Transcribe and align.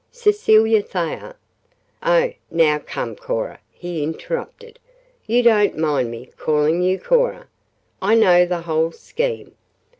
Cecilia 0.11 0.81
Thayer" 0.81 1.35
"Oh, 2.01 2.33
now 2.49 2.79
come, 2.79 3.15
Cora," 3.15 3.59
he 3.71 4.01
interrupted. 4.01 4.79
"You 5.27 5.43
don't 5.43 5.77
mind 5.77 6.09
me 6.09 6.31
calling 6.37 6.81
you 6.81 6.97
Cora? 6.97 7.47
I 8.01 8.15
know 8.15 8.47
the 8.47 8.61
whole 8.61 8.91
scheme. 8.91 9.53